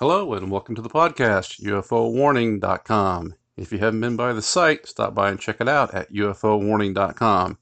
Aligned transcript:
Hello, 0.00 0.32
and 0.32 0.48
welcome 0.48 0.76
to 0.76 0.80
the 0.80 0.88
podcast, 0.88 1.60
UFOwarning.com. 1.60 3.34
If 3.56 3.72
you 3.72 3.78
haven't 3.78 4.00
been 4.00 4.14
by 4.14 4.32
the 4.32 4.40
site, 4.40 4.86
stop 4.86 5.12
by 5.12 5.28
and 5.28 5.40
check 5.40 5.56
it 5.58 5.68
out 5.68 5.92
at 5.92 6.12
UFOwarning.com. 6.12 7.58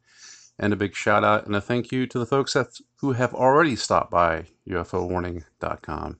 And 0.58 0.72
a 0.74 0.76
big 0.76 0.94
shout 0.94 1.24
out 1.24 1.46
and 1.46 1.56
a 1.56 1.62
thank 1.62 1.90
you 1.90 2.06
to 2.06 2.18
the 2.18 2.26
folks 2.26 2.52
that, 2.52 2.78
who 2.96 3.12
have 3.12 3.32
already 3.32 3.74
stopped 3.74 4.10
by 4.10 4.48
UFOwarning.com. 4.68 6.18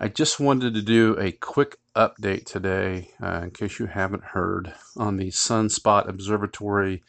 I 0.00 0.08
just 0.08 0.40
wanted 0.40 0.74
to 0.74 0.82
do 0.82 1.16
a 1.16 1.30
quick 1.30 1.76
update 1.94 2.46
today, 2.46 3.12
uh, 3.22 3.42
in 3.44 3.52
case 3.52 3.78
you 3.78 3.86
haven't 3.86 4.24
heard, 4.24 4.74
on 4.96 5.16
the 5.16 5.28
Sunspot 5.28 6.08
Observatory 6.08 7.04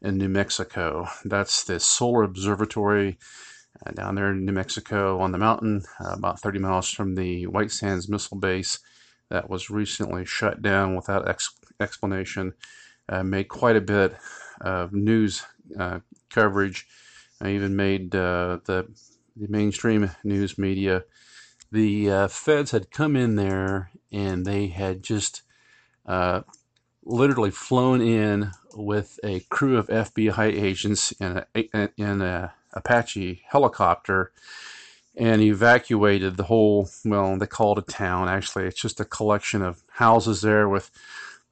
in 0.00 0.16
New 0.16 0.30
Mexico. 0.30 1.08
That's 1.26 1.62
the 1.64 1.78
solar 1.78 2.22
observatory 2.22 3.18
uh, 3.84 3.90
down 3.92 4.14
there 4.14 4.30
in 4.30 4.44
New 4.44 4.52
Mexico 4.52 5.20
on 5.20 5.32
the 5.32 5.38
mountain, 5.38 5.82
uh, 6.00 6.12
about 6.12 6.40
30 6.40 6.58
miles 6.58 6.90
from 6.90 7.14
the 7.14 7.46
White 7.46 7.70
Sands 7.70 8.08
Missile 8.08 8.38
Base 8.38 8.78
that 9.30 9.50
was 9.50 9.70
recently 9.70 10.24
shut 10.24 10.62
down 10.62 10.94
without 10.94 11.28
ex- 11.28 11.58
explanation. 11.80 12.54
Uh, 13.08 13.22
made 13.22 13.48
quite 13.48 13.76
a 13.76 13.80
bit 13.80 14.16
of 14.60 14.92
news 14.92 15.44
uh, 15.78 16.00
coverage. 16.30 16.86
I 17.40 17.50
even 17.50 17.76
made 17.76 18.14
uh, 18.14 18.58
the, 18.64 18.88
the, 19.36 19.48
mainstream 19.48 20.10
news 20.24 20.58
media. 20.58 21.04
The 21.70 22.10
uh, 22.10 22.28
feds 22.28 22.70
had 22.70 22.90
come 22.90 23.14
in 23.14 23.36
there 23.36 23.90
and 24.10 24.44
they 24.44 24.68
had 24.68 25.02
just 25.02 25.42
literally 27.04 27.50
flown 27.50 28.00
in 28.00 28.50
with 28.74 29.20
a 29.22 29.40
crew 29.48 29.76
of 29.76 29.86
FBI 29.86 30.60
agents 30.60 31.12
a, 31.20 31.46
in 31.96 32.22
a 32.22 32.52
Apache 32.76 33.42
helicopter 33.48 34.32
and 35.16 35.40
evacuated 35.40 36.36
the 36.36 36.44
whole, 36.44 36.90
well, 37.04 37.36
they 37.38 37.46
call 37.46 37.72
it 37.72 37.78
a 37.78 37.92
town. 37.92 38.28
Actually, 38.28 38.66
it's 38.66 38.80
just 38.80 39.00
a 39.00 39.04
collection 39.04 39.62
of 39.62 39.82
houses 39.88 40.42
there 40.42 40.68
with 40.68 40.90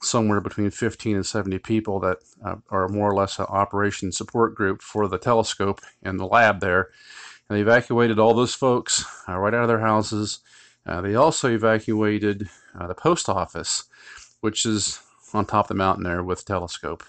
somewhere 0.02 0.40
between 0.40 0.70
15 0.70 1.16
and 1.16 1.26
70 1.26 1.58
people 1.60 1.98
that 2.00 2.18
uh, 2.44 2.56
are 2.70 2.88
more 2.88 3.10
or 3.10 3.14
less 3.14 3.38
an 3.38 3.46
operation 3.48 4.12
support 4.12 4.54
group 4.54 4.82
for 4.82 5.08
the 5.08 5.18
telescope 5.18 5.80
and 6.02 6.20
the 6.20 6.26
lab 6.26 6.60
there. 6.60 6.90
And 7.48 7.56
they 7.56 7.62
evacuated 7.62 8.18
all 8.18 8.34
those 8.34 8.54
folks 8.54 9.04
uh, 9.26 9.38
right 9.38 9.54
out 9.54 9.62
of 9.62 9.68
their 9.68 9.80
houses. 9.80 10.40
Uh, 10.86 11.00
they 11.00 11.14
also 11.14 11.48
evacuated 11.50 12.50
uh, 12.78 12.86
the 12.86 12.94
post 12.94 13.30
office, 13.30 13.84
which 14.40 14.66
is 14.66 15.00
on 15.32 15.46
top 15.46 15.64
of 15.64 15.68
the 15.68 15.74
mountain 15.74 16.04
there 16.04 16.22
with 16.22 16.44
telescope. 16.44 17.02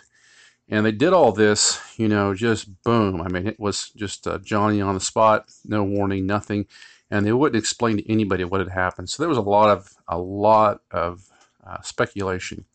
And 0.67 0.85
they 0.85 0.91
did 0.91 1.13
all 1.13 1.31
this, 1.31 1.80
you 1.97 2.08
know, 2.08 2.33
just 2.33 2.81
boom. 2.83 3.21
I 3.21 3.27
mean, 3.27 3.47
it 3.47 3.59
was 3.59 3.89
just 3.91 4.27
uh, 4.27 4.39
Johnny 4.39 4.81
on 4.81 4.95
the 4.95 4.99
spot, 4.99 5.52
no 5.63 5.83
warning, 5.83 6.25
nothing, 6.25 6.66
and 7.11 7.25
they 7.25 7.31
wouldn't 7.31 7.59
explain 7.59 7.97
to 7.97 8.11
anybody 8.11 8.44
what 8.44 8.61
had 8.61 8.69
happened. 8.69 9.09
So 9.09 9.22
there 9.22 9.30
was 9.30 9.38
a 9.38 9.41
lot 9.41 9.69
of 9.69 9.89
a 10.07 10.17
lot 10.17 10.81
of 10.89 11.30
uh, 11.66 11.81
speculation, 11.81 12.66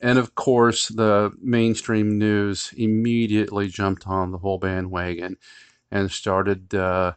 and 0.00 0.18
of 0.18 0.34
course, 0.34 0.88
the 0.88 1.32
mainstream 1.40 2.18
news 2.18 2.74
immediately 2.76 3.68
jumped 3.68 4.08
on 4.08 4.32
the 4.32 4.38
whole 4.38 4.58
bandwagon 4.58 5.36
and 5.92 6.10
started 6.10 6.74
uh, 6.74 7.12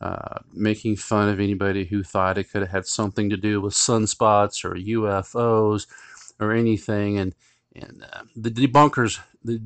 uh, 0.00 0.40
making 0.52 0.96
fun 0.96 1.30
of 1.30 1.40
anybody 1.40 1.84
who 1.86 2.02
thought 2.02 2.36
it 2.36 2.50
could 2.50 2.62
have 2.62 2.70
had 2.70 2.86
something 2.86 3.30
to 3.30 3.36
do 3.38 3.60
with 3.62 3.72
sunspots 3.72 4.62
or 4.64 4.74
UFOs 4.74 5.86
or 6.38 6.52
anything, 6.52 7.18
and 7.18 7.34
and 7.74 8.04
uh, 8.12 8.22
the 8.36 8.50
debunkers 8.50 9.20
the 9.42 9.60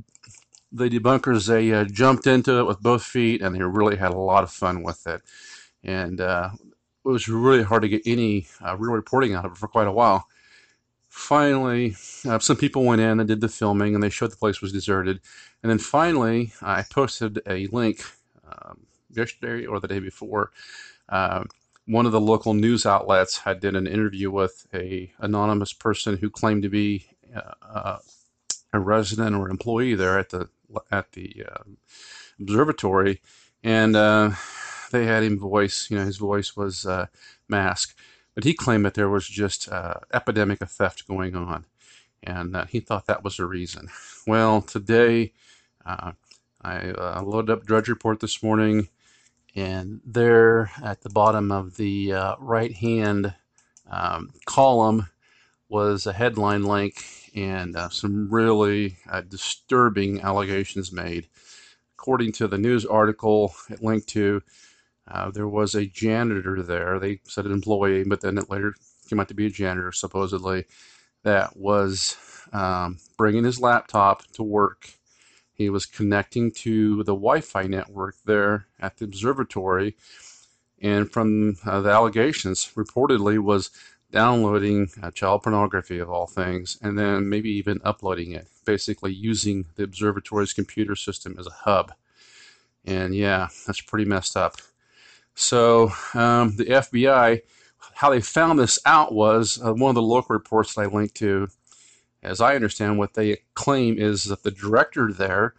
the 0.72 0.88
debunkers 0.88 1.46
they 1.46 1.72
uh, 1.72 1.84
jumped 1.84 2.26
into 2.26 2.58
it 2.58 2.66
with 2.66 2.80
both 2.80 3.02
feet 3.02 3.40
and 3.40 3.54
they 3.54 3.62
really 3.62 3.96
had 3.96 4.12
a 4.12 4.18
lot 4.18 4.44
of 4.44 4.50
fun 4.50 4.82
with 4.82 5.06
it. 5.06 5.22
And 5.82 6.20
uh, 6.20 6.50
it 7.04 7.08
was 7.08 7.28
really 7.28 7.62
hard 7.62 7.82
to 7.82 7.88
get 7.88 8.02
any 8.04 8.48
uh, 8.64 8.76
real 8.76 8.92
reporting 8.92 9.34
out 9.34 9.46
of 9.46 9.52
it 9.52 9.58
for 9.58 9.68
quite 9.68 9.86
a 9.86 9.92
while. 9.92 10.26
Finally 11.08 11.96
uh, 12.28 12.38
some 12.38 12.56
people 12.56 12.84
went 12.84 13.00
in 13.00 13.18
and 13.18 13.26
did 13.26 13.40
the 13.40 13.48
filming 13.48 13.94
and 13.94 14.02
they 14.02 14.10
showed 14.10 14.30
the 14.30 14.36
place 14.36 14.60
was 14.60 14.72
deserted. 14.72 15.20
And 15.62 15.70
then 15.70 15.78
finally 15.78 16.52
i 16.60 16.82
posted 16.82 17.40
a 17.46 17.66
link 17.68 18.02
um, 18.46 18.86
yesterday 19.10 19.64
or 19.64 19.80
the 19.80 19.88
day 19.88 20.00
before. 20.00 20.50
Uh, 21.08 21.44
one 21.86 22.04
of 22.04 22.12
the 22.12 22.20
local 22.20 22.52
news 22.52 22.84
outlets 22.84 23.38
had 23.38 23.60
did 23.60 23.74
an 23.74 23.86
interview 23.86 24.30
with 24.30 24.66
a 24.74 25.10
anonymous 25.18 25.72
person 25.72 26.18
who 26.18 26.28
claimed 26.28 26.62
to 26.62 26.68
be 26.68 27.06
uh, 27.34 27.98
a 28.72 28.78
resident 28.80 29.36
or 29.36 29.48
employee 29.48 29.94
there 29.94 30.18
at 30.18 30.30
the 30.30 30.48
at 30.90 31.12
the 31.12 31.44
uh, 31.50 31.64
observatory, 32.40 33.20
and 33.62 33.96
uh, 33.96 34.30
they 34.90 35.06
had 35.06 35.22
him 35.22 35.38
voice. 35.38 35.88
You 35.90 35.98
know, 35.98 36.04
his 36.04 36.18
voice 36.18 36.56
was 36.56 36.86
uh, 36.86 37.06
mask, 37.48 37.96
but 38.34 38.44
he 38.44 38.54
claimed 38.54 38.84
that 38.84 38.94
there 38.94 39.08
was 39.08 39.26
just 39.26 39.68
uh, 39.70 39.94
epidemic 40.12 40.60
of 40.60 40.70
theft 40.70 41.08
going 41.08 41.34
on, 41.34 41.64
and 42.22 42.54
uh, 42.54 42.66
he 42.66 42.80
thought 42.80 43.06
that 43.06 43.24
was 43.24 43.36
the 43.36 43.46
reason. 43.46 43.88
Well, 44.26 44.60
today 44.60 45.32
uh, 45.86 46.12
I 46.62 47.20
loaded 47.20 47.50
up 47.50 47.64
Drudge 47.64 47.88
Report 47.88 48.20
this 48.20 48.42
morning, 48.42 48.88
and 49.56 50.00
there 50.04 50.70
at 50.82 51.00
the 51.00 51.10
bottom 51.10 51.50
of 51.50 51.76
the 51.76 52.12
right 52.38 52.74
hand 52.74 53.34
um, 53.90 54.30
column 54.44 55.08
was 55.70 56.06
a 56.06 56.12
headline 56.12 56.64
link 56.64 57.02
and 57.34 57.76
uh, 57.76 57.88
some 57.88 58.30
really 58.30 58.96
uh, 59.10 59.20
disturbing 59.22 60.20
allegations 60.20 60.92
made. 60.92 61.28
According 61.98 62.32
to 62.32 62.48
the 62.48 62.58
news 62.58 62.86
article 62.86 63.54
it 63.70 63.82
linked 63.82 64.08
to, 64.10 64.42
uh, 65.08 65.30
there 65.30 65.48
was 65.48 65.74
a 65.74 65.86
janitor 65.86 66.62
there. 66.62 66.98
They 66.98 67.20
said 67.24 67.46
an 67.46 67.52
employee, 67.52 68.04
but 68.04 68.20
then 68.20 68.38
it 68.38 68.50
later 68.50 68.74
came 69.08 69.20
out 69.20 69.28
to 69.28 69.34
be 69.34 69.46
a 69.46 69.50
janitor, 69.50 69.92
supposedly, 69.92 70.66
that 71.24 71.56
was 71.56 72.16
um, 72.52 72.98
bringing 73.16 73.44
his 73.44 73.60
laptop 73.60 74.24
to 74.32 74.42
work. 74.42 74.90
He 75.54 75.70
was 75.70 75.86
connecting 75.86 76.52
to 76.52 76.98
the 76.98 77.14
Wi 77.14 77.40
Fi 77.40 77.64
network 77.64 78.16
there 78.24 78.66
at 78.78 78.98
the 78.98 79.06
observatory. 79.06 79.96
And 80.80 81.10
from 81.10 81.56
uh, 81.66 81.80
the 81.80 81.90
allegations, 81.90 82.70
reportedly, 82.76 83.38
was 83.40 83.70
downloading 84.10 84.90
uh, 85.02 85.10
child 85.10 85.42
pornography 85.42 85.98
of 85.98 86.10
all 86.10 86.26
things, 86.26 86.78
and 86.82 86.98
then 86.98 87.28
maybe 87.28 87.50
even 87.50 87.80
uploading 87.84 88.32
it, 88.32 88.48
basically 88.64 89.12
using 89.12 89.66
the 89.76 89.82
observatory's 89.82 90.52
computer 90.52 90.96
system 90.96 91.36
as 91.38 91.46
a 91.46 91.50
hub. 91.50 91.92
And 92.84 93.14
yeah, 93.14 93.48
that's 93.66 93.80
pretty 93.80 94.06
messed 94.06 94.36
up. 94.36 94.56
So 95.34 95.92
um, 96.14 96.56
the 96.56 96.64
FBI, 96.64 97.42
how 97.94 98.10
they 98.10 98.20
found 98.20 98.58
this 98.58 98.78
out 98.86 99.12
was 99.12 99.60
uh, 99.62 99.72
one 99.74 99.90
of 99.90 99.94
the 99.94 100.02
local 100.02 100.34
reports 100.34 100.74
that 100.74 100.82
I 100.82 100.86
linked 100.86 101.16
to. 101.16 101.48
As 102.22 102.40
I 102.40 102.56
understand, 102.56 102.98
what 102.98 103.14
they 103.14 103.42
claim 103.54 103.98
is 103.98 104.24
that 104.24 104.42
the 104.42 104.50
director 104.50 105.12
there 105.12 105.54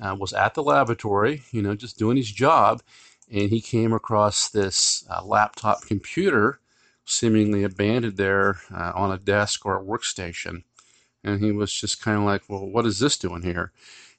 uh, 0.00 0.16
was 0.18 0.32
at 0.32 0.54
the 0.54 0.62
laboratory, 0.62 1.42
you 1.50 1.60
know, 1.60 1.74
just 1.74 1.98
doing 1.98 2.16
his 2.16 2.30
job, 2.30 2.82
and 3.30 3.50
he 3.50 3.60
came 3.60 3.92
across 3.92 4.48
this 4.48 5.04
uh, 5.10 5.22
laptop 5.24 5.82
computer 5.82 6.60
seemingly 7.08 7.64
abandoned 7.64 8.16
there 8.16 8.58
uh, 8.72 8.92
on 8.94 9.10
a 9.10 9.18
desk 9.18 9.64
or 9.64 9.78
a 9.78 9.82
workstation. 9.82 10.62
And 11.24 11.42
he 11.42 11.50
was 11.50 11.72
just 11.72 12.02
kind 12.02 12.18
of 12.18 12.24
like, 12.24 12.42
well, 12.48 12.66
what 12.66 12.86
is 12.86 12.98
this 12.98 13.16
doing 13.16 13.42
here? 13.42 13.72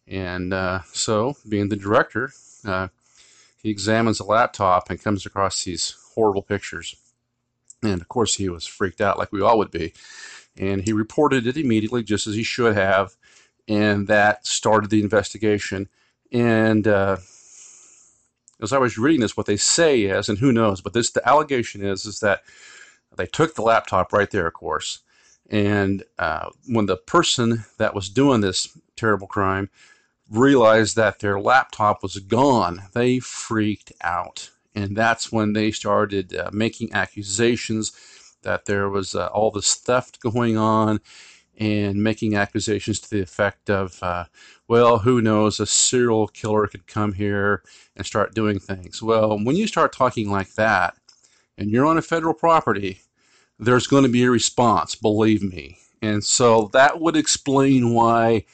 And 0.08 0.54
uh, 0.54 0.80
so, 0.92 1.38
being 1.48 1.70
the 1.70 1.76
director, 1.76 2.32
uh, 2.66 2.88
he 3.62 3.70
examines 3.70 4.18
the 4.18 4.24
laptop 4.24 4.90
and 4.90 5.02
comes 5.02 5.26
across 5.26 5.64
these 5.64 5.96
horrible 6.16 6.42
pictures. 6.42 6.96
And 7.84 8.02
of 8.02 8.08
course, 8.08 8.36
he 8.36 8.50
was 8.50 8.66
freaked 8.66 9.02
out, 9.02 9.20
like 9.20 9.32
we 9.32 9.42
all 9.42 9.58
would 9.60 9.72
be. 9.72 9.94
And 10.58 10.82
he 10.82 10.92
reported 10.92 11.46
it 11.46 11.58
immediately, 11.58 12.04
just 12.04 12.26
as 12.28 12.36
he 12.36 12.44
should 12.44 12.76
have. 12.76 13.16
And 13.68 14.08
that 14.08 14.48
started 14.48 14.90
the 14.90 15.02
investigation. 15.02 15.88
And 16.32 16.88
uh, 16.88 17.18
as 18.62 18.74
I 18.74 18.80
was 18.80 18.98
reading 18.98 19.22
this, 19.22 19.38
what 19.38 19.46
they 19.46 19.58
say 19.58 20.02
is, 20.02 20.28
and 20.28 20.40
who 20.40 20.52
knows, 20.52 20.82
but 20.82 20.94
this 20.94 21.12
the 21.12 21.28
allegation 21.28 21.86
is, 21.86 22.06
is 22.06 22.20
that 22.20 22.42
they 23.20 23.28
took 23.28 23.54
the 23.54 23.62
laptop 23.62 24.14
right 24.14 24.32
there, 24.32 24.48
of 24.48 24.54
course. 24.54 25.00
And 25.50 26.04
uh, 26.18 26.50
when 26.68 26.86
the 26.86 26.96
person 26.96 27.66
that 27.78 27.94
was 27.94 28.10
doing 28.10 28.40
this 28.40 28.78
terrible 28.96 29.28
crime 29.28 29.70
realized 30.30 30.96
that 30.96 31.20
their 31.20 31.40
laptop 31.40 32.02
was 32.02 32.18
gone, 32.20 32.84
they 32.94 33.20
freaked 33.20 33.92
out. 34.02 34.52
And 34.74 34.96
that's 34.96 35.32
when 35.32 35.52
they 35.52 35.72
started 35.72 36.34
uh, 36.34 36.50
making 36.54 36.94
accusations 36.94 37.92
that 38.44 38.66
there 38.66 38.88
was 38.90 39.16
uh, 39.16 39.28
all 39.28 39.52
this 39.52 39.76
theft 39.76 40.22
going 40.22 40.56
on 40.56 41.02
and 41.58 42.02
making 42.02 42.36
accusations 42.36 43.02
to 43.02 43.10
the 43.10 43.22
effect 43.22 43.70
of, 43.70 44.02
uh, 44.02 44.26
well, 44.70 45.00
who 45.00 45.22
knows, 45.22 45.60
a 45.60 45.66
serial 45.66 46.30
killer 46.30 46.68
could 46.68 46.88
come 46.88 47.12
here 47.12 47.64
and 47.98 48.06
start 48.06 48.34
doing 48.34 48.60
things. 48.60 49.04
Well, 49.04 49.38
when 49.44 49.58
you 49.58 49.68
start 49.68 49.92
talking 49.92 50.30
like 50.30 50.54
that 50.54 50.96
and 51.58 51.70
you're 51.70 51.86
on 51.86 51.98
a 51.98 52.02
federal 52.02 52.34
property, 52.34 53.02
there's 53.60 53.88
going 53.88 54.04
to 54.04 54.10
be 54.10 54.24
a 54.24 54.32
response, 54.32 54.96
believe 54.96 55.44
me. 55.44 55.78
And 56.02 56.24
so 56.24 56.70
that 56.74 57.00
would 57.02 57.18
explain 57.18 57.94
why, 57.94 58.46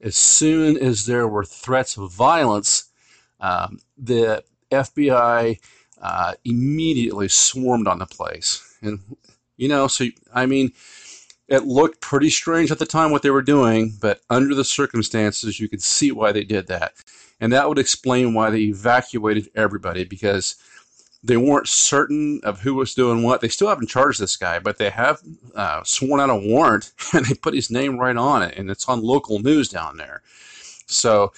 as 0.00 0.14
soon 0.14 0.76
as 0.76 1.06
there 1.06 1.26
were 1.26 1.44
threats 1.44 1.96
of 1.96 2.12
violence, 2.12 2.90
um, 3.40 3.80
the 3.96 4.44
FBI 4.70 5.58
uh, 6.00 6.34
immediately 6.44 7.28
swarmed 7.28 7.88
on 7.88 7.98
the 7.98 8.06
place. 8.06 8.76
And, 8.82 9.00
you 9.56 9.68
know, 9.68 9.86
so, 9.86 10.06
I 10.34 10.46
mean, 10.46 10.72
it 11.48 11.64
looked 11.64 12.00
pretty 12.00 12.30
strange 12.30 12.70
at 12.70 12.78
the 12.78 12.86
time 12.86 13.10
what 13.10 13.22
they 13.22 13.30
were 13.30 13.42
doing, 13.42 13.94
but 14.00 14.20
under 14.28 14.54
the 14.54 14.64
circumstances, 14.64 15.60
you 15.60 15.68
could 15.68 15.82
see 15.82 16.12
why 16.12 16.32
they 16.32 16.44
did 16.44 16.66
that. 16.66 16.94
And 17.40 17.52
that 17.52 17.68
would 17.68 17.78
explain 17.78 18.34
why 18.34 18.50
they 18.50 18.60
evacuated 18.60 19.48
everybody 19.54 20.04
because 20.04 20.56
they 21.22 21.36
weren't 21.36 21.68
certain 21.68 22.40
of 22.42 22.60
who 22.60 22.74
was 22.74 22.94
doing 22.94 23.22
what. 23.22 23.40
They 23.40 23.48
still 23.48 23.68
haven't 23.68 23.88
charged 23.88 24.20
this 24.20 24.36
guy, 24.36 24.58
but 24.58 24.78
they 24.78 24.90
have 24.90 25.20
uh, 25.54 25.82
sworn 25.84 26.20
out 26.20 26.30
a 26.30 26.36
warrant 26.36 26.92
and 27.12 27.24
they 27.26 27.34
put 27.34 27.54
his 27.54 27.70
name 27.70 27.98
right 27.98 28.16
on 28.16 28.42
it, 28.42 28.56
and 28.56 28.70
it's 28.70 28.88
on 28.88 29.02
local 29.02 29.38
news 29.38 29.68
down 29.68 29.96
there. 29.96 30.22
So 30.86 31.32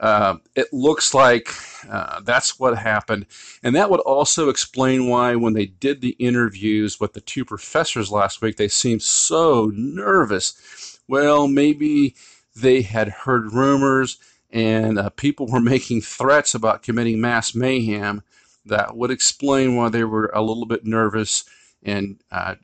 uh, 0.00 0.36
it 0.54 0.72
looks 0.72 1.12
like 1.12 1.48
uh, 1.90 2.20
that's 2.20 2.58
what 2.58 2.76
happened. 2.78 3.26
And 3.62 3.76
that 3.76 3.90
would 3.90 4.00
also 4.00 4.48
explain 4.48 5.08
why, 5.08 5.36
when 5.36 5.52
they 5.52 5.66
did 5.66 6.00
the 6.00 6.16
interviews 6.18 6.98
with 6.98 7.12
the 7.12 7.20
two 7.20 7.44
professors 7.44 8.10
last 8.10 8.40
week, 8.40 8.56
they 8.56 8.68
seemed 8.68 9.02
so 9.02 9.70
nervous. 9.74 10.98
Well, 11.06 11.48
maybe 11.48 12.14
they 12.56 12.82
had 12.82 13.08
heard 13.08 13.52
rumors 13.52 14.18
and 14.50 14.98
uh, 14.98 15.10
people 15.10 15.46
were 15.46 15.60
making 15.60 16.00
threats 16.00 16.54
about 16.54 16.82
committing 16.82 17.20
mass 17.20 17.54
mayhem. 17.54 18.22
That 18.70 18.96
would 18.96 19.10
explain 19.10 19.76
why 19.76 19.90
they 19.90 20.04
were 20.04 20.30
a 20.34 20.42
little 20.42 20.66
bit 20.66 20.84
nervous 20.84 21.44
and 21.82 22.20
uh, 22.32 22.54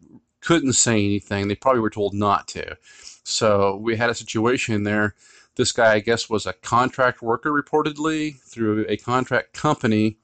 couldn't 0.41 0.73
say 0.73 0.95
anything. 0.95 1.49
They 1.49 1.55
probably 1.55 1.81
were 1.81 1.91
told 1.91 2.15
not 2.15 2.49
to. 2.49 2.77
So 3.23 3.77
we 3.77 3.97
had 3.97 4.11
a 4.11 4.15
situation 4.15 4.85
there 4.85 5.15
this 5.57 5.73
guy, 5.73 5.95
I 5.95 6.01
guess, 6.01 6.31
was 6.31 6.47
a 6.47 6.53
contract 6.53 7.23
worker 7.23 7.51
reportedly 7.51 8.39
through 8.41 8.85
a 8.89 8.97
contract 8.97 9.55
company. 9.55 10.19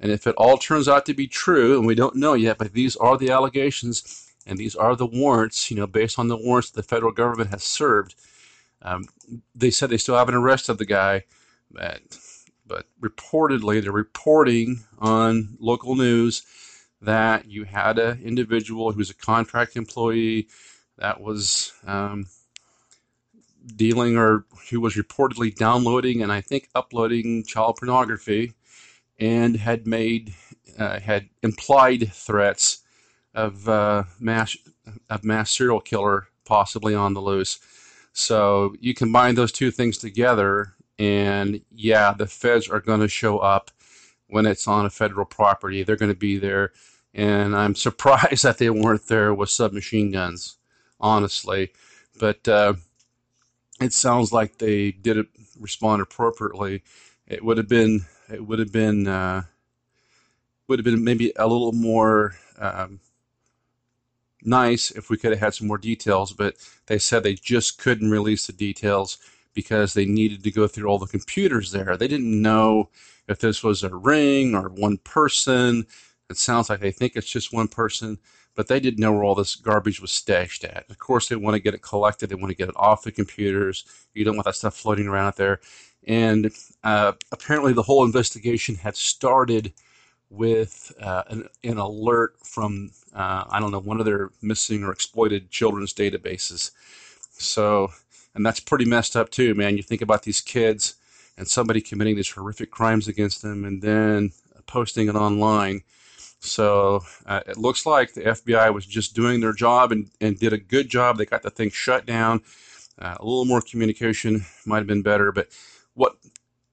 And 0.00 0.10
if 0.10 0.26
it 0.26 0.34
all 0.36 0.56
turns 0.56 0.88
out 0.88 1.06
to 1.06 1.14
be 1.14 1.26
true, 1.26 1.76
and 1.76 1.86
we 1.86 1.94
don't 1.94 2.16
know 2.16 2.34
yet, 2.34 2.58
but 2.58 2.72
these 2.72 2.96
are 2.96 3.18
the 3.18 3.30
allegations 3.30 4.32
and 4.46 4.58
these 4.58 4.76
are 4.76 4.94
the 4.94 5.06
warrants, 5.06 5.70
you 5.70 5.76
know, 5.76 5.88
based 5.88 6.18
on 6.18 6.28
the 6.28 6.36
warrants 6.36 6.70
the 6.70 6.82
federal 6.82 7.12
government 7.12 7.50
has 7.50 7.64
served. 7.64 8.14
Um, 8.80 9.06
they 9.54 9.70
said 9.70 9.90
they 9.90 9.96
still 9.96 10.16
haven't 10.16 10.36
arrested 10.36 10.78
the 10.78 10.84
guy, 10.84 11.24
but, 11.70 12.00
but 12.66 12.86
reportedly 13.00 13.82
they're 13.82 13.92
reporting 13.92 14.80
on 14.98 15.56
local 15.60 15.94
news 15.94 16.42
that 17.00 17.46
you 17.46 17.64
had 17.64 17.98
an 17.98 18.20
individual 18.22 18.92
who 18.92 18.98
was 18.98 19.10
a 19.10 19.14
contract 19.14 19.76
employee 19.76 20.48
that 20.98 21.20
was 21.20 21.72
um, 21.86 22.26
dealing 23.74 24.16
or 24.16 24.44
who 24.70 24.80
was 24.80 24.94
reportedly 24.94 25.54
downloading 25.54 26.22
and 26.22 26.32
I 26.32 26.40
think 26.40 26.68
uploading 26.74 27.44
child 27.44 27.76
pornography 27.76 28.52
and 29.18 29.56
had 29.56 29.86
made 29.86 30.34
uh, 30.78 31.00
had 31.00 31.28
implied 31.42 32.12
threats 32.12 32.82
of 33.34 33.68
uh, 33.68 34.04
mass 34.20 34.56
of 35.10 35.24
mass 35.24 35.50
serial 35.50 35.80
killer 35.80 36.28
possibly 36.44 36.94
on 36.94 37.14
the 37.14 37.20
loose. 37.20 37.58
So 38.12 38.74
you 38.80 38.94
combine 38.94 39.34
those 39.34 39.52
two 39.52 39.70
things 39.70 39.98
together, 39.98 40.74
and 40.98 41.60
yeah, 41.70 42.12
the 42.12 42.26
feds 42.26 42.68
are 42.68 42.80
going 42.80 43.00
to 43.00 43.08
show 43.08 43.38
up 43.38 43.70
when 44.28 44.46
it's 44.46 44.66
on 44.66 44.86
a 44.86 44.90
federal 44.90 45.26
property. 45.26 45.82
They're 45.82 45.96
going 45.96 46.12
to 46.12 46.18
be 46.18 46.38
there, 46.38 46.72
and 47.14 47.54
I'm 47.54 47.74
surprised 47.86 48.44
that 48.44 48.58
they 48.58 48.70
weren't 48.70 49.08
there 49.08 49.34
with 49.34 49.50
submachine 49.50 50.12
guns, 50.12 50.56
honestly. 51.00 51.72
But 52.18 52.46
uh, 52.48 52.74
it 53.80 53.92
sounds 53.92 54.32
like 54.32 54.58
they 54.58 54.92
did 54.92 55.26
respond 55.60 56.02
appropriately. 56.02 56.82
It 57.26 57.44
would 57.44 57.58
have 57.58 57.68
been 57.68 58.06
it 58.32 58.46
would 58.46 58.58
have 58.58 58.72
been 58.72 59.06
uh, 59.06 59.42
would 60.68 60.78
have 60.78 60.84
been 60.84 61.04
maybe 61.04 61.32
a 61.36 61.46
little 61.46 61.72
more 61.72 62.36
um, 62.58 63.00
nice 64.42 64.90
if 64.90 65.10
we 65.10 65.16
could 65.16 65.32
have 65.32 65.40
had 65.40 65.54
some 65.54 65.66
more 65.66 65.78
details, 65.78 66.32
but 66.32 66.56
they 66.86 66.98
said 66.98 67.22
they 67.22 67.34
just 67.34 67.78
couldn't 67.78 68.10
release 68.10 68.46
the 68.46 68.52
details 68.52 69.18
because 69.56 69.92
they 69.92 70.04
needed 70.04 70.44
to 70.44 70.52
go 70.52 70.68
through 70.68 70.86
all 70.88 71.00
the 71.00 71.06
computers 71.06 71.72
there. 71.72 71.96
They 71.96 72.06
didn't 72.06 72.40
know 72.40 72.90
if 73.26 73.40
this 73.40 73.64
was 73.64 73.82
a 73.82 73.96
ring 73.96 74.54
or 74.54 74.68
one 74.68 74.98
person. 74.98 75.86
It 76.30 76.36
sounds 76.36 76.70
like 76.70 76.78
they 76.78 76.92
think 76.92 77.16
it's 77.16 77.28
just 77.28 77.52
one 77.52 77.66
person 77.66 78.18
but 78.56 78.68
they 78.68 78.80
didn't 78.80 78.98
know 78.98 79.12
where 79.12 79.22
all 79.22 79.34
this 79.34 79.54
garbage 79.54 80.00
was 80.00 80.10
stashed 80.10 80.64
at. 80.64 80.86
Of 80.90 80.98
course, 80.98 81.28
they 81.28 81.36
want 81.36 81.54
to 81.54 81.62
get 81.62 81.74
it 81.74 81.82
collected. 81.82 82.28
They 82.28 82.34
want 82.34 82.48
to 82.48 82.56
get 82.56 82.70
it 82.70 82.76
off 82.76 83.04
the 83.04 83.12
computers. 83.12 83.84
You 84.14 84.24
don't 84.24 84.34
want 84.34 84.46
that 84.46 84.56
stuff 84.56 84.74
floating 84.74 85.06
around 85.06 85.26
out 85.26 85.36
there. 85.36 85.60
And 86.06 86.50
uh, 86.82 87.12
apparently, 87.30 87.74
the 87.74 87.82
whole 87.82 88.04
investigation 88.04 88.74
had 88.74 88.96
started 88.96 89.72
with 90.30 90.92
uh, 91.00 91.22
an, 91.28 91.48
an, 91.62 91.78
alert 91.78 92.34
from 92.44 92.90
uh, 93.14 93.44
I 93.48 93.60
don't 93.60 93.70
know 93.70 93.80
one 93.80 94.00
of 94.00 94.06
their 94.06 94.30
missing 94.42 94.82
or 94.82 94.90
exploited 94.90 95.50
children's 95.50 95.92
databases. 95.92 96.72
So, 97.32 97.92
and 98.36 98.46
that's 98.46 98.60
pretty 98.60 98.84
messed 98.84 99.16
up 99.16 99.30
too, 99.30 99.56
man. 99.56 99.76
You 99.76 99.82
think 99.82 100.02
about 100.02 100.22
these 100.22 100.40
kids 100.40 100.94
and 101.36 101.48
somebody 101.48 101.80
committing 101.80 102.14
these 102.14 102.30
horrific 102.30 102.70
crimes 102.70 103.08
against 103.08 103.42
them, 103.42 103.64
and 103.64 103.82
then 103.82 104.30
posting 104.66 105.08
it 105.08 105.16
online 105.16 105.82
so 106.40 107.02
uh, 107.26 107.40
it 107.46 107.56
looks 107.56 107.86
like 107.86 108.14
the 108.14 108.22
FBI 108.22 108.72
was 108.72 108.86
just 108.86 109.14
doing 109.14 109.40
their 109.40 109.52
job 109.52 109.92
and, 109.92 110.10
and 110.20 110.38
did 110.38 110.52
a 110.52 110.58
good 110.58 110.88
job. 110.88 111.18
They 111.18 111.26
got 111.26 111.42
the 111.42 111.50
thing 111.50 111.70
shut 111.70 112.06
down. 112.06 112.42
Uh, 112.98 113.16
a 113.18 113.24
little 113.24 113.44
more 113.44 113.60
communication 113.60 114.46
might 114.64 114.78
have 114.78 114.86
been 114.86 115.02
better. 115.02 115.32
But 115.32 115.48
what 115.94 116.16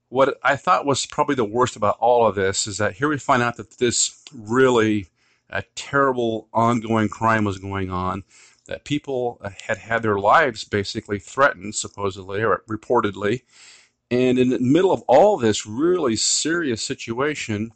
what 0.08 0.38
I 0.42 0.56
thought 0.56 0.86
was 0.86 1.06
probably 1.06 1.34
the 1.34 1.44
worst 1.44 1.76
about 1.76 1.96
all 1.98 2.26
of 2.26 2.36
this 2.36 2.66
is 2.66 2.78
that 2.78 2.92
here 2.94 3.08
we 3.08 3.18
find 3.18 3.42
out 3.42 3.56
that 3.56 3.78
this 3.78 4.22
really 4.32 5.08
a 5.50 5.62
terrible 5.74 6.48
ongoing 6.52 7.08
crime 7.08 7.44
was 7.44 7.58
going 7.58 7.90
on. 7.90 8.22
That 8.66 8.84
people 8.84 9.40
had 9.66 9.78
had 9.78 10.02
their 10.02 10.18
lives 10.18 10.64
basically 10.64 11.18
threatened, 11.18 11.74
supposedly 11.74 12.42
or 12.42 12.62
reportedly. 12.68 13.42
And 14.10 14.38
in 14.38 14.50
the 14.50 14.58
middle 14.58 14.92
of 14.92 15.02
all 15.06 15.36
this 15.36 15.66
really 15.66 16.16
serious 16.16 16.82
situation, 16.82 17.72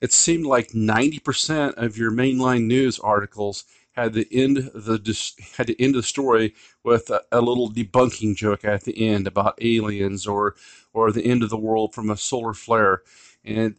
it 0.00 0.12
seemed 0.12 0.46
like 0.46 0.68
90% 0.68 1.74
of 1.74 1.96
your 1.96 2.10
mainline 2.10 2.64
news 2.66 2.98
articles 2.98 3.64
had 3.92 4.12
the 4.12 4.26
end 4.30 4.56
the 4.74 5.32
had 5.56 5.68
to 5.68 5.82
end 5.82 5.94
the 5.94 6.02
story 6.02 6.54
with 6.82 7.10
a, 7.10 7.22
a, 7.30 7.40
little 7.40 7.70
debunking 7.70 8.34
joke 8.34 8.64
at 8.64 8.82
the 8.82 9.08
end 9.08 9.26
about 9.26 9.58
aliens 9.60 10.26
or 10.26 10.56
or 10.92 11.10
the 11.12 11.24
end 11.24 11.42
of 11.42 11.50
the 11.50 11.56
world 11.56 11.94
from 11.94 12.10
a 12.10 12.16
solar 12.16 12.54
flare, 12.54 13.02
and 13.44 13.76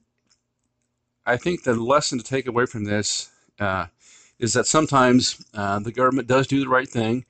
I 1.26 1.38
think 1.38 1.64
the 1.64 1.74
lesson 1.74 2.18
to 2.18 2.24
take 2.24 2.48
away 2.48 2.66
from 2.66 2.86
this 2.86 3.30
uh, 3.60 3.88
is 4.40 4.54
that 4.54 4.68
sometimes 4.68 5.44
uh, 5.54 5.80
the 5.80 5.92
government 5.92 6.28
does 6.28 6.48
do 6.48 6.60
the 6.60 6.70
right 6.70 6.90
thing, 6.90 7.26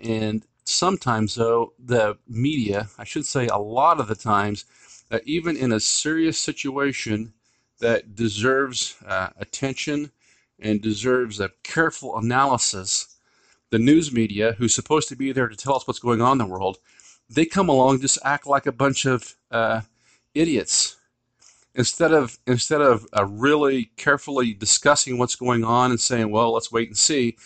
and 0.00 0.44
sometimes 0.64 1.34
though 1.34 1.72
the 1.78 2.16
media, 2.28 2.88
I 2.98 3.04
should 3.04 3.26
say, 3.26 3.46
a 3.48 3.58
lot 3.58 4.00
of 4.00 4.08
the 4.08 4.14
times, 4.14 4.64
uh, 5.10 5.18
even 5.24 5.56
in 5.56 5.72
a 5.72 5.80
serious 5.80 6.38
situation 6.38 7.34
that 7.80 8.14
deserves 8.14 8.96
uh, 9.06 9.30
attention 9.38 10.10
and 10.58 10.80
deserves 10.80 11.40
a 11.40 11.50
careful 11.62 12.16
analysis. 12.16 13.16
The 13.70 13.78
news 13.78 14.12
media, 14.12 14.52
who's 14.52 14.74
supposed 14.74 15.08
to 15.08 15.16
be 15.16 15.32
there 15.32 15.48
to 15.48 15.56
tell 15.56 15.74
us 15.74 15.86
what's 15.86 15.98
going 15.98 16.22
on 16.22 16.40
in 16.40 16.46
the 16.46 16.52
world, 16.52 16.78
they 17.28 17.44
come 17.44 17.68
along 17.68 18.00
just 18.00 18.18
act 18.24 18.46
like 18.46 18.66
a 18.66 18.72
bunch 18.72 19.04
of 19.04 19.34
uh, 19.50 19.80
idiots 20.34 20.96
instead 21.74 22.12
of 22.12 22.38
instead 22.46 22.80
of 22.80 23.06
uh, 23.16 23.24
really 23.24 23.86
carefully 23.96 24.54
discussing 24.54 25.18
what's 25.18 25.36
going 25.36 25.64
on 25.64 25.90
and 25.90 26.00
saying, 26.00 26.30
"Well, 26.30 26.52
let's 26.52 26.72
wait 26.72 26.88
and 26.88 26.96
see." 26.96 27.36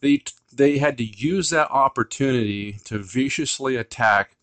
They 0.00 0.22
they 0.52 0.78
had 0.78 0.98
to 0.98 1.04
use 1.04 1.50
that 1.50 1.70
opportunity 1.70 2.78
to 2.84 2.98
viciously 2.98 3.76
attack 3.76 4.36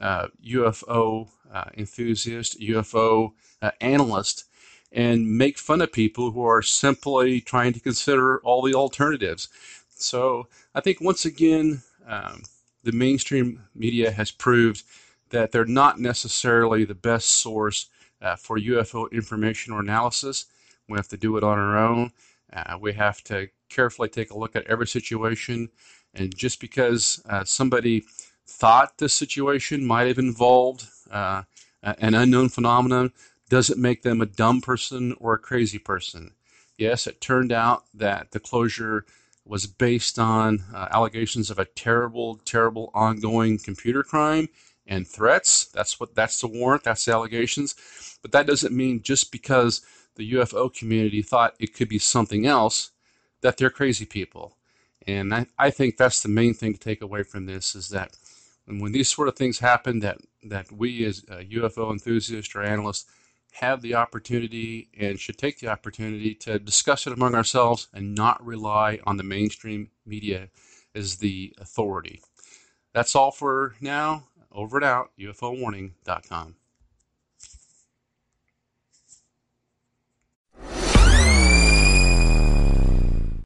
uh, 0.00 0.28
UFO 0.44 1.28
uh, 1.52 1.64
enthusiasts, 1.76 2.56
UFO 2.60 3.32
uh, 3.62 3.70
analysts, 3.80 4.44
and 4.92 5.36
make 5.36 5.58
fun 5.58 5.80
of 5.80 5.92
people 5.92 6.30
who 6.30 6.44
are 6.44 6.62
simply 6.62 7.40
trying 7.40 7.72
to 7.72 7.80
consider 7.80 8.38
all 8.40 8.62
the 8.62 8.74
alternatives. 8.74 9.48
So 9.90 10.48
I 10.74 10.80
think 10.80 11.00
once 11.00 11.24
again, 11.24 11.82
um, 12.06 12.42
the 12.82 12.92
mainstream 12.92 13.64
media 13.74 14.10
has 14.10 14.30
proved 14.30 14.82
that 15.30 15.50
they're 15.50 15.64
not 15.64 15.98
necessarily 15.98 16.84
the 16.84 16.94
best 16.94 17.30
source 17.30 17.88
uh, 18.20 18.36
for 18.36 18.58
UFO 18.58 19.10
information 19.12 19.72
or 19.72 19.80
analysis. 19.80 20.46
We 20.88 20.96
have 20.96 21.08
to 21.08 21.16
do 21.16 21.36
it 21.36 21.44
on 21.44 21.58
our 21.58 21.76
own. 21.76 22.12
Uh, 22.52 22.78
we 22.80 22.92
have 22.94 23.22
to 23.24 23.48
carefully 23.68 24.08
take 24.08 24.30
a 24.30 24.38
look 24.38 24.56
at 24.56 24.66
every 24.66 24.86
situation. 24.86 25.68
And 26.14 26.34
just 26.34 26.60
because 26.60 27.20
uh, 27.28 27.44
somebody 27.44 28.04
thought 28.46 28.98
this 28.98 29.12
situation 29.12 29.84
might 29.84 30.06
have 30.06 30.18
involved 30.18 30.86
uh, 31.10 31.42
an 31.82 32.14
unknown 32.14 32.48
phenomenon 32.48 33.12
doesn't 33.48 33.80
make 33.80 34.02
them 34.02 34.20
a 34.20 34.26
dumb 34.26 34.60
person 34.60 35.14
or 35.20 35.34
a 35.34 35.38
crazy 35.38 35.78
person. 35.78 36.32
Yes, 36.78 37.06
it 37.06 37.20
turned 37.20 37.52
out 37.52 37.84
that 37.94 38.32
the 38.32 38.40
closure 38.40 39.04
was 39.44 39.66
based 39.66 40.18
on 40.18 40.64
uh, 40.74 40.88
allegations 40.90 41.50
of 41.50 41.58
a 41.58 41.64
terrible, 41.64 42.40
terrible 42.44 42.90
ongoing 42.92 43.58
computer 43.58 44.02
crime 44.02 44.48
and 44.86 45.06
threats. 45.06 45.66
That's 45.66 45.98
what 45.98 46.14
that's 46.14 46.40
the 46.40 46.48
warrant. 46.48 46.84
That's 46.84 47.04
the 47.04 47.12
allegations. 47.12 47.74
But 48.22 48.32
that 48.32 48.46
doesn't 48.46 48.76
mean 48.76 49.02
just 49.02 49.32
because 49.32 49.82
the 50.16 50.32
UFO 50.32 50.72
community 50.72 51.22
thought 51.22 51.54
it 51.58 51.74
could 51.74 51.88
be 51.88 51.98
something 51.98 52.46
else 52.46 52.90
that 53.42 53.56
they're 53.56 53.70
crazy 53.70 54.04
people. 54.04 54.56
And 55.06 55.32
I, 55.34 55.46
I 55.58 55.70
think 55.70 55.96
that's 55.96 56.22
the 56.22 56.28
main 56.28 56.54
thing 56.54 56.72
to 56.72 56.80
take 56.80 57.02
away 57.02 57.22
from 57.22 57.46
this 57.46 57.74
is 57.74 57.90
that 57.90 58.16
when 58.66 58.92
these 58.92 59.08
sort 59.08 59.28
of 59.28 59.36
things 59.36 59.60
happen, 59.60 60.00
that, 60.00 60.18
that 60.44 60.72
we 60.72 61.04
as 61.04 61.24
uh, 61.30 61.36
UFO 61.36 61.92
enthusiasts 61.92 62.54
or 62.54 62.62
analysts 62.62 63.06
have 63.52 63.80
the 63.80 63.94
opportunity 63.94 64.88
and 64.98 65.18
should 65.18 65.38
take 65.38 65.60
the 65.60 65.68
opportunity 65.68 66.34
to 66.34 66.58
discuss 66.58 67.06
it 67.06 67.12
among 67.12 67.34
ourselves 67.34 67.88
and 67.94 68.14
not 68.14 68.44
rely 68.44 68.98
on 69.06 69.16
the 69.16 69.22
mainstream 69.22 69.90
media 70.04 70.48
as 70.94 71.16
the 71.16 71.54
authority. 71.58 72.20
That's 72.92 73.14
all 73.14 73.30
for 73.30 73.74
now. 73.80 74.24
Over 74.56 74.78
and 74.78 74.86
out, 74.86 75.10
UFOwarning.com. 75.20 76.56